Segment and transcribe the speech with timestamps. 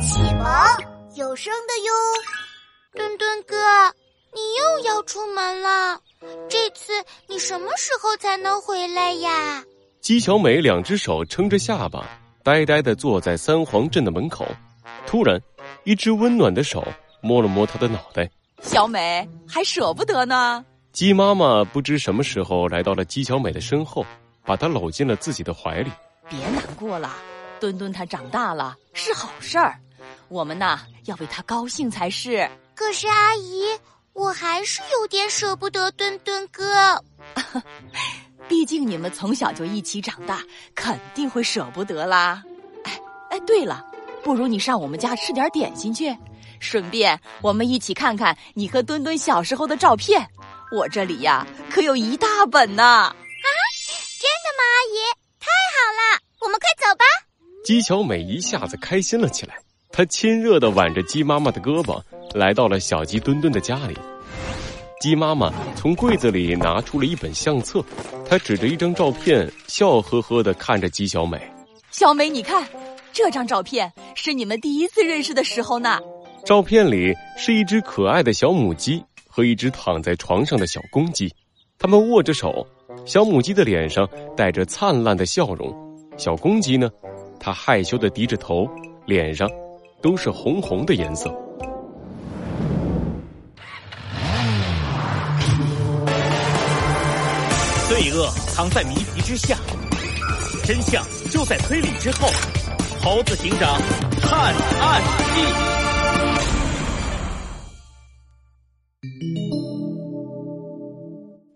[0.00, 0.46] 启蒙
[1.16, 1.92] 有声的哟。
[2.92, 3.56] 墩墩哥，
[4.32, 6.00] 你又要出门了，
[6.48, 6.92] 这次
[7.26, 9.64] 你什么时候才能回来呀？
[10.00, 12.06] 姬小美两只手撑着下巴，
[12.44, 14.46] 呆呆的坐在三皇镇的门口。
[15.06, 15.40] 突然，
[15.84, 16.86] 一只温暖的手
[17.20, 18.30] 摸了摸她的脑袋。
[18.62, 20.64] 小美还舍不得呢。
[20.92, 24.06] 鸡妈妈不知什么时候来到了姬小美的身后，
[24.44, 25.90] 把她搂进了自己的怀里。
[26.28, 27.16] 别难过了，
[27.58, 29.78] 墩墩他长大了是好事儿，
[30.28, 32.48] 我们呐要为他高兴才是。
[32.74, 33.64] 可是阿姨，
[34.12, 37.02] 我还是有点舍不得墩墩哥。
[38.48, 40.42] 毕竟你们从小就一起长大，
[40.74, 42.42] 肯定会舍不得啦。
[42.84, 43.84] 哎哎，对了，
[44.22, 46.16] 不如你上我们家吃点点心去，
[46.60, 50.26] 顺便我们一起看看你和墩墩小时候的照片。
[50.70, 52.84] 我这里呀可有一大本呢。
[52.84, 53.14] 啊，
[54.20, 54.96] 真的吗，阿姨？
[55.40, 57.04] 太好了，我们快走吧。
[57.64, 59.58] 姬小美一下子开心了起来，
[59.98, 62.00] 她亲热的挽着鸡妈妈的胳膊，
[62.32, 63.98] 来到了小鸡墩墩的家里。
[65.00, 67.84] 鸡妈妈从柜子里拿出了一本相册，
[68.24, 71.36] 她指着一张照片，笑呵呵的看着鸡小美。
[71.90, 72.64] 小美，你看，
[73.12, 75.98] 这张照片是你们第一次认识的时候呢。
[76.44, 81.28] 照片里是一只可爱的小母鸡和一只躺在床上的小公鸡，
[81.76, 82.64] 他们握着手。
[83.04, 85.74] 小母鸡的脸上带着灿烂的笑容，
[86.16, 86.88] 小公鸡呢，
[87.40, 88.64] 它害羞的低着头，
[89.04, 89.50] 脸上
[90.00, 91.28] 都是红红的颜色。
[97.88, 99.56] 罪恶藏在谜题之下，
[100.64, 102.28] 真相就在推理之后。
[103.00, 103.80] 猴子警长
[104.20, 105.02] 探案
[105.34, 105.42] 记，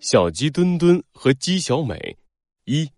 [0.00, 2.16] 小鸡墩墩和鸡小美
[2.64, 2.88] 一。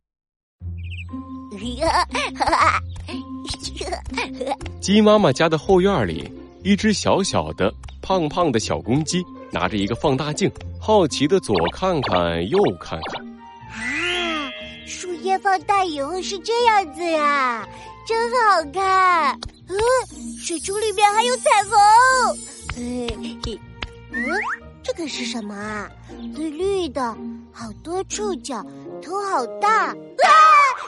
[4.80, 6.30] 鸡妈妈家的后院里，
[6.62, 13.24] 一只小小的、胖胖的小公鸡拿着一个放大镜，好奇的左看看右看看。
[13.70, 14.50] 啊，
[14.86, 17.66] 树叶放大以后是这样子呀，
[18.06, 19.38] 真好看。
[19.68, 19.76] 嗯，
[20.38, 21.72] 水珠里面还有彩虹。
[22.76, 23.08] 嗯，
[24.82, 25.90] 这个是什么啊？
[26.34, 27.16] 绿绿的，
[27.50, 28.62] 好多触角，
[29.02, 29.86] 头好大。
[29.86, 29.94] 啊，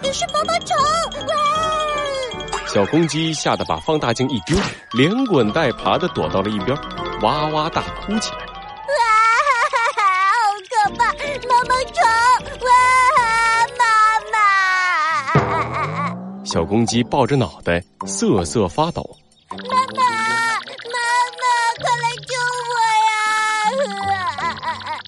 [0.03, 0.77] 也是毛毛虫。
[1.27, 1.86] 哇！
[2.67, 4.59] 小公鸡吓得把放大镜一丢，
[4.93, 6.77] 连滚带爬的躲到了一边，
[7.23, 8.39] 哇哇大哭起来。
[8.39, 9.03] 哇，
[9.97, 10.03] 好
[10.69, 11.13] 可怕！
[11.49, 12.03] 毛毛虫！
[12.67, 12.71] 哇，
[13.79, 13.85] 妈
[15.33, 16.45] 妈！
[16.45, 19.03] 小公鸡抱着脑袋瑟瑟发抖。
[19.51, 20.03] 妈妈，
[20.93, 20.99] 妈
[21.33, 21.45] 妈，
[21.81, 22.35] 快来救
[22.69, 22.75] 我
[23.07, 25.01] 呀！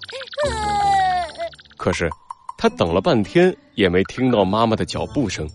[1.77, 2.09] 可是，
[2.57, 5.47] 他等了半天也没听到妈妈的脚步声。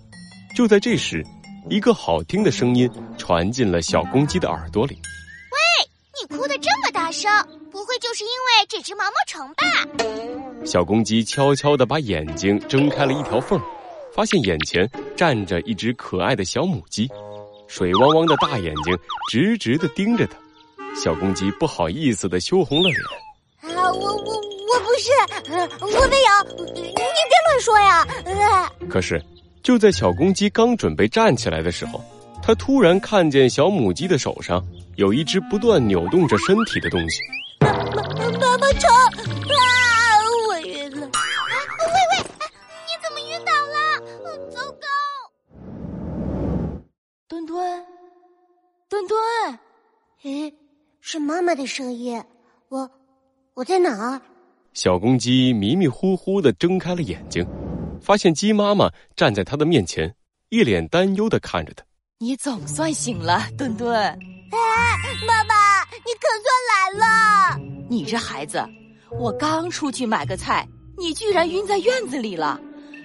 [0.56, 1.26] 就在这时，
[1.70, 4.96] 一个好听的声音传进了小公鸡的耳朵里。
[5.52, 7.32] 喂，你哭的这么大声，
[7.72, 10.66] 不会就是因为这只毛毛虫吧？
[10.66, 13.60] 小公鸡悄悄的把眼睛睁开了一条缝，
[14.14, 17.10] 发现眼前站着一只可爱的小母鸡，
[17.68, 18.98] 水汪汪的大眼睛
[19.32, 20.38] 直直的盯着它。
[21.02, 23.76] 小公鸡不好意思的羞红了脸。
[23.76, 25.12] 啊，我我我不是，
[25.80, 27.04] 我没有，你别
[27.48, 28.06] 乱说呀！
[28.90, 29.24] 可是。
[29.64, 32.04] 就在小公鸡刚准备站起来的时候，
[32.44, 34.62] 它突然看见小母鸡的手上
[34.98, 37.22] 有一只不断扭动着身体的东西。
[37.62, 38.92] 毛毛毛虫！
[38.92, 39.56] 啊，
[40.50, 41.08] 我晕了！
[41.08, 42.20] 喂喂，
[42.84, 43.78] 你怎么晕倒了？
[44.52, 44.86] 糟糕！
[47.30, 47.86] 墩墩，
[48.90, 49.18] 墩墩，
[50.24, 50.54] 诶，
[51.00, 52.22] 是妈妈的声音。
[52.68, 52.92] 我，
[53.54, 54.22] 我在哪儿？
[54.74, 57.48] 小公鸡迷迷糊糊的睁开了眼睛。
[58.04, 60.14] 发现鸡妈妈站在他的面前，
[60.50, 61.86] 一脸担忧的看着他。
[62.20, 63.96] 你总算醒了，墩墩。
[63.96, 64.18] 哎，
[65.26, 67.60] 妈妈，你可算来了。
[67.90, 68.62] 你这孩子，
[69.18, 72.60] 我刚出去买个菜，你居然晕在院子里了。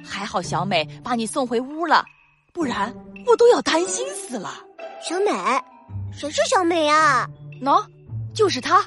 [0.04, 2.04] 还好小美把你送回屋了，
[2.52, 2.92] 不然
[3.26, 4.54] 我都要担心死了。
[5.00, 5.30] 小美，
[6.12, 7.28] 谁是小美啊？
[7.62, 7.84] 喏，
[8.34, 8.84] 就是她。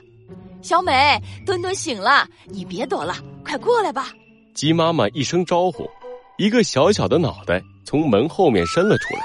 [0.61, 3.15] 小美，墩墩醒了，你别躲了，
[3.45, 4.11] 快过来吧。
[4.53, 5.89] 鸡妈妈一声招呼。
[6.41, 9.21] 一个小小的脑袋从门后面伸了出来，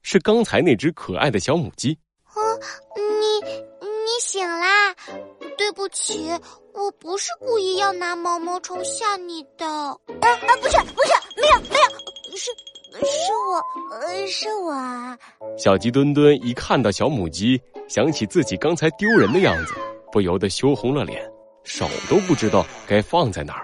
[0.00, 1.92] 是刚才那只可爱的小母鸡。
[2.34, 2.40] 哦，
[2.96, 3.50] 你
[3.86, 4.90] 你醒啦？
[5.58, 6.30] 对不起，
[6.72, 9.66] 我不是故意要拿毛毛虫吓你的。
[9.66, 15.18] 啊啊，不是不是，没有没有，是是我，呃，是我啊。
[15.58, 19.74] 小鸡墩墩一看到小母鸡，想起自己刚才丢人的样子，
[20.10, 21.30] 不由得羞红了脸，
[21.62, 23.63] 手都不知道该放在哪儿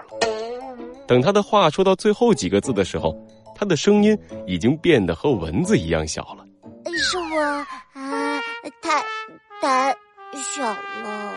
[1.11, 3.13] 等他的话说到最后几个字的时候，
[3.53, 4.17] 他的声音
[4.47, 6.45] 已经变得和蚊子一样小了。
[6.95, 7.41] 是我
[7.99, 8.41] 啊，
[8.81, 9.03] 太
[9.61, 9.97] 胆
[10.55, 11.33] 小了。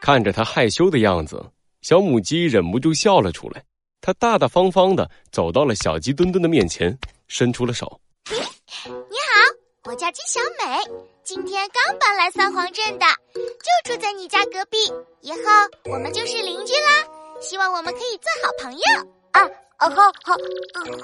[0.00, 1.40] 看着他害羞的样子，
[1.82, 3.62] 小母鸡忍不住笑了出来。
[4.00, 6.98] 它大大方方的走到了小鸡墩墩的面前，
[7.28, 8.00] 伸出了手。
[8.26, 10.82] 你好，我叫鸡小美，
[11.22, 14.78] 今天刚搬来三皇镇的，就住在你家隔壁，
[15.20, 15.38] 以后
[15.84, 17.06] 我们就是邻居啦。
[17.40, 19.40] 希望我们可以做好朋友啊！
[19.76, 20.36] 好好，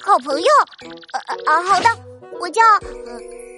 [0.00, 0.46] 好朋友。
[1.12, 1.88] 啊啊，好的，
[2.40, 2.62] 我叫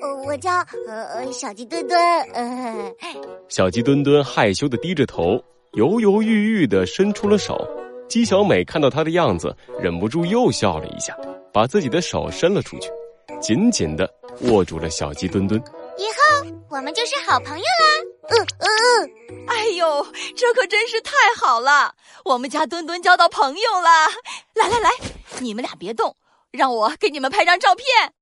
[0.02, 0.50] 呃，我叫
[0.86, 2.00] 呃小鸡墩墩。
[2.32, 2.92] 呃，
[3.48, 7.56] 小鸡墩墩害羞的低着头，犹犹豫豫的伸出了手。
[8.08, 11.16] 鸡小美看到他的样子，忍不住又笑了一下，
[11.52, 12.90] 把自己的手伸了出去，
[13.40, 14.08] 紧紧的
[14.50, 15.62] 握住了小鸡墩墩。
[15.98, 17.86] 以后我们就是好朋友啦！
[18.30, 18.66] 嗯嗯
[19.04, 20.06] 嗯，哎呦，
[20.36, 21.94] 这可真是太好了！
[22.26, 24.08] 我们家墩墩交到朋友了。
[24.54, 24.90] 来来来，
[25.40, 26.16] 你们俩别动，
[26.50, 28.12] 让我给你们拍张照片。